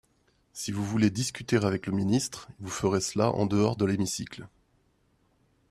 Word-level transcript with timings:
Si 0.51 0.71
vous 0.71 0.83
voulez 0.83 1.11
discuter 1.11 1.57
avec 1.57 1.85
le 1.85 1.93
ministre, 1.93 2.49
vous 2.59 2.71
ferez 2.71 3.01
cela 3.01 3.29
en 3.33 3.45
dehors 3.45 3.75
de 3.75 3.85
l’hémicycle. 3.85 4.47